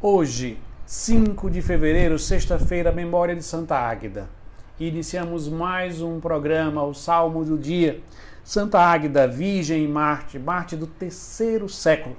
Hoje, 0.00 0.56
5 0.86 1.50
de 1.50 1.60
fevereiro, 1.60 2.20
sexta-feira, 2.20 2.92
memória 2.92 3.34
de 3.34 3.42
Santa 3.42 3.76
Águida. 3.76 4.30
Iniciamos 4.78 5.48
mais 5.48 6.00
um 6.00 6.20
programa, 6.20 6.84
o 6.84 6.94
Salmo 6.94 7.44
do 7.44 7.58
Dia. 7.58 8.00
Santa 8.44 8.78
Águida, 8.78 9.26
Virgem 9.26 9.82
e 9.82 9.88
Marte, 9.88 10.38
Marte 10.38 10.76
do 10.76 10.86
terceiro 10.86 11.68
século. 11.68 12.16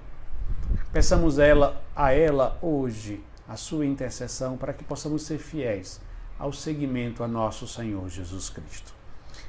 Peçamos 0.92 1.40
ela, 1.40 1.82
a 1.96 2.12
ela 2.12 2.58
hoje 2.62 3.24
a 3.48 3.56
sua 3.56 3.86
intercessão 3.86 4.58
para 4.58 4.74
que 4.74 4.84
possamos 4.84 5.24
ser 5.24 5.38
fiéis 5.38 6.02
ao 6.38 6.52
seguimento 6.52 7.24
a 7.24 7.30
nosso 7.30 7.66
Senhor 7.66 8.10
Jesus 8.10 8.50
Cristo. 8.50 8.94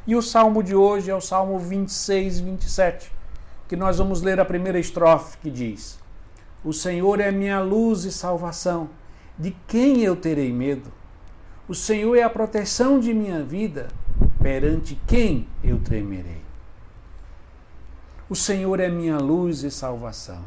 E 0.06 0.14
o 0.14 0.22
salmo 0.22 0.62
de 0.62 0.76
hoje 0.76 1.10
é 1.10 1.14
o 1.16 1.20
Salmo 1.20 1.58
26, 1.58 2.38
27, 2.38 3.10
que 3.66 3.74
nós 3.74 3.98
vamos 3.98 4.22
ler 4.22 4.38
a 4.38 4.44
primeira 4.44 4.78
estrofe 4.78 5.36
que 5.38 5.50
diz: 5.50 5.99
o 6.64 6.72
Senhor 6.72 7.20
é 7.20 7.30
minha 7.30 7.60
luz 7.60 8.04
e 8.04 8.12
salvação. 8.12 8.90
De 9.38 9.56
quem 9.66 10.02
eu 10.02 10.14
terei 10.14 10.52
medo? 10.52 10.92
O 11.66 11.74
Senhor 11.74 12.16
é 12.16 12.22
a 12.22 12.30
proteção 12.30 13.00
de 13.00 13.14
minha 13.14 13.42
vida. 13.42 13.88
Perante 14.42 15.00
quem 15.06 15.46
eu 15.62 15.78
tremerei? 15.78 16.42
O 18.28 18.36
Senhor 18.36 18.78
é 18.80 18.88
minha 18.88 19.18
luz 19.18 19.62
e 19.62 19.70
salvação. 19.70 20.42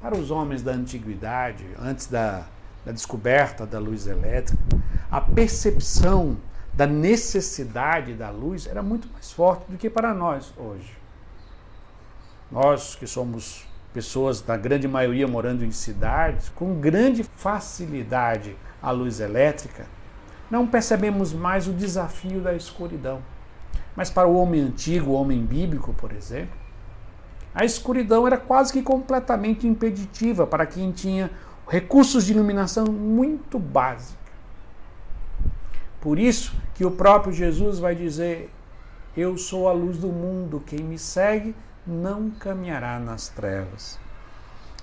Para 0.00 0.16
os 0.16 0.30
homens 0.30 0.62
da 0.62 0.72
antiguidade, 0.72 1.64
antes 1.78 2.06
da, 2.06 2.46
da 2.84 2.92
descoberta 2.92 3.66
da 3.66 3.78
luz 3.78 4.06
elétrica, 4.06 4.62
a 5.10 5.20
percepção 5.20 6.36
da 6.72 6.86
necessidade 6.86 8.14
da 8.14 8.30
luz 8.30 8.66
era 8.66 8.82
muito 8.82 9.06
mais 9.12 9.30
forte 9.30 9.70
do 9.70 9.76
que 9.76 9.90
para 9.90 10.14
nós 10.14 10.52
hoje. 10.56 10.96
Nós 12.50 12.94
que 12.94 13.06
somos 13.06 13.66
pessoas, 13.92 14.44
na 14.46 14.56
grande 14.56 14.88
maioria 14.88 15.28
morando 15.28 15.64
em 15.64 15.70
cidades, 15.70 16.48
com 16.50 16.80
grande 16.80 17.22
facilidade 17.22 18.56
à 18.82 18.90
luz 18.90 19.20
elétrica, 19.20 19.86
não 20.50 20.66
percebemos 20.66 21.32
mais 21.32 21.66
o 21.66 21.72
desafio 21.72 22.40
da 22.40 22.54
escuridão. 22.54 23.20
Mas 23.94 24.10
para 24.10 24.26
o 24.26 24.36
homem 24.36 24.60
antigo, 24.60 25.10
o 25.10 25.14
homem 25.14 25.44
bíblico, 25.44 25.92
por 25.94 26.12
exemplo, 26.12 26.56
a 27.54 27.64
escuridão 27.64 28.26
era 28.26 28.38
quase 28.38 28.72
que 28.72 28.82
completamente 28.82 29.66
impeditiva 29.66 30.46
para 30.46 30.64
quem 30.64 30.90
tinha 30.90 31.30
recursos 31.68 32.24
de 32.24 32.32
iluminação 32.32 32.86
muito 32.86 33.58
básicos. 33.58 34.16
Por 36.00 36.18
isso 36.18 36.54
que 36.74 36.84
o 36.84 36.90
próprio 36.90 37.32
Jesus 37.32 37.78
vai 37.78 37.94
dizer: 37.94 38.50
Eu 39.16 39.36
sou 39.36 39.68
a 39.68 39.72
luz 39.72 39.98
do 39.98 40.08
mundo, 40.08 40.62
quem 40.66 40.80
me 40.80 40.98
segue 40.98 41.54
não 41.86 42.30
caminhará 42.30 42.98
nas 42.98 43.28
trevas. 43.28 43.98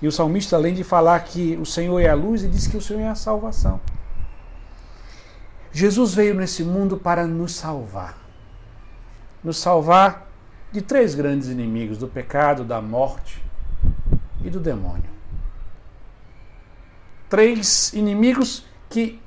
E 0.02 0.08
o 0.08 0.12
salmista, 0.12 0.56
além 0.56 0.74
de 0.74 0.82
falar 0.82 1.20
que 1.20 1.56
o 1.56 1.66
Senhor 1.66 2.00
é 2.00 2.08
a 2.08 2.14
luz, 2.14 2.42
ele 2.42 2.52
diz 2.52 2.66
que 2.66 2.76
o 2.76 2.80
Senhor 2.80 3.00
é 3.00 3.08
a 3.08 3.14
salvação. 3.14 3.80
Jesus 5.72 6.14
veio 6.14 6.34
nesse 6.34 6.64
mundo 6.64 6.96
para 6.96 7.26
nos 7.26 7.54
salvar. 7.54 8.18
Nos 9.42 9.58
salvar 9.58 10.26
de 10.72 10.82
três 10.82 11.14
grandes 11.14 11.48
inimigos: 11.48 11.98
do 11.98 12.08
pecado, 12.08 12.64
da 12.64 12.80
morte 12.80 13.42
e 14.42 14.50
do 14.50 14.58
demônio. 14.58 15.10
Três 17.28 17.92
inimigos 17.92 18.64
que 18.88 19.20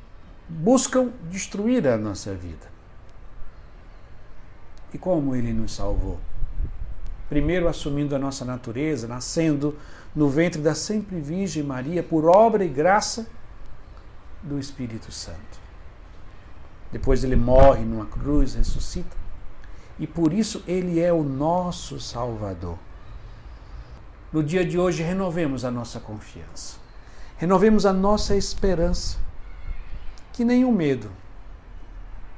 buscam 0.49 1.11
destruir 1.29 1.87
a 1.87 1.97
nossa 1.97 2.33
vida. 2.33 2.73
E 4.93 4.97
como 4.97 5.35
ele 5.35 5.53
nos 5.53 5.73
salvou? 5.73 6.19
Primeiro 7.33 7.67
assumindo 7.67 8.15
a 8.15 8.19
nossa 8.19 8.45
natureza, 8.45 9.07
nascendo 9.07 9.75
no 10.15 10.29
ventre 10.29 10.61
da 10.61 10.75
sempre 10.75 11.19
Virgem 11.19 11.63
Maria 11.63 12.03
por 12.03 12.25
obra 12.25 12.63
e 12.63 12.69
graça 12.69 13.25
do 14.43 14.59
Espírito 14.59 15.11
Santo. 15.11 15.59
Depois 16.91 17.23
ele 17.23 17.35
morre 17.35 17.83
numa 17.83 18.05
cruz, 18.05 18.53
ressuscita, 18.53 19.17
e 19.97 20.05
por 20.05 20.31
isso 20.31 20.63
ele 20.67 20.99
é 20.99 21.11
o 21.11 21.23
nosso 21.23 21.99
Salvador. 21.99 22.77
No 24.31 24.43
dia 24.43 24.63
de 24.63 24.77
hoje, 24.77 25.01
renovemos 25.01 25.65
a 25.65 25.71
nossa 25.71 25.99
confiança, 25.99 26.77
renovemos 27.35 27.83
a 27.83 27.91
nossa 27.91 28.35
esperança, 28.35 29.17
que 30.31 30.45
nenhum 30.45 30.71
medo, 30.71 31.09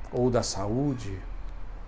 ou 0.09 0.29
da 0.29 0.41
saúde, 0.41 1.19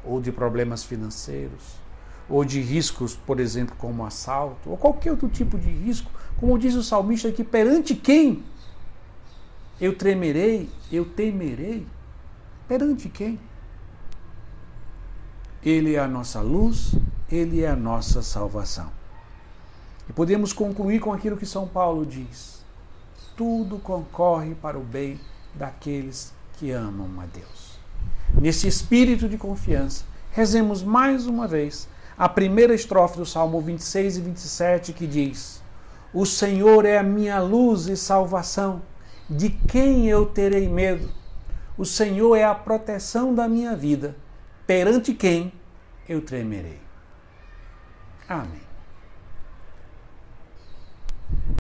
ou 0.04 0.20
de 0.20 0.30
problemas 0.30 0.84
financeiros, 0.84 1.87
ou 2.30 2.44
de 2.44 2.60
riscos, 2.60 3.16
por 3.16 3.40
exemplo, 3.40 3.76
como 3.78 4.06
assalto, 4.06 4.70
ou 4.70 4.78
qualquer 4.78 5.12
outro 5.12 5.30
tipo 5.30 5.58
de 5.58 5.70
risco, 5.70 6.12
como 6.38 6.58
diz 6.60 6.76
o 6.76 6.84
salmista 6.84 7.30
aqui, 7.30 7.44
perante 7.44 7.96
quem 7.96 8.44
eu 9.80 9.96
tremerei, 9.96 10.70
eu 10.92 11.06
temerei? 11.06 11.86
Perante 12.68 13.10
quem? 13.10 13.40
Ele 15.64 15.96
é 15.96 16.00
a 16.00 16.08
nossa 16.08 16.42
luz, 16.42 16.96
ele 17.32 17.62
é 17.62 17.70
a 17.70 17.76
nossa 17.76 18.22
salvação. 18.22 18.92
E 20.10 20.14
podemos 20.14 20.54
concluir 20.54 21.00
com 21.00 21.14
aquilo 21.14 21.38
que 21.38 21.46
São 21.46 21.68
Paulo 21.68 22.06
diz: 22.06 22.64
tudo 23.36 23.78
concorre 23.78 24.56
para 24.56 24.78
o 24.78 24.84
bem 24.84 25.20
daqueles 25.54 26.34
que 26.58 26.72
amam 26.72 27.22
a 27.22 27.26
Deus. 27.26 27.78
Nesse 28.42 28.68
espírito 28.68 29.28
de 29.30 29.38
confiança, 29.38 30.06
rezemos 30.32 30.84
mais 30.84 31.28
uma 31.28 31.48
vez 31.48 31.88
a 32.18 32.28
primeira 32.28 32.74
estrofe 32.74 33.18
do 33.18 33.26
Salmo 33.26 33.62
26 33.62 34.18
e 34.18 34.22
27 34.22 34.94
que 34.94 35.06
diz: 35.06 35.62
O 36.14 36.26
Senhor 36.26 36.86
é 36.86 36.98
a 36.98 37.04
minha 37.04 37.40
luz 37.40 37.88
e 37.88 37.96
salvação, 37.96 38.82
de 39.30 39.50
quem 39.50 40.08
eu 40.08 40.26
terei 40.26 40.68
medo? 40.68 41.12
O 41.78 41.86
Senhor 41.86 42.36
é 42.36 42.44
a 42.44 42.56
proteção 42.56 43.36
da 43.36 43.48
minha 43.48 43.76
vida, 43.76 44.16
perante 44.66 45.14
quem 45.14 45.54
eu 46.10 46.22
tremerei. 46.22 46.80
Amém. 48.28 48.67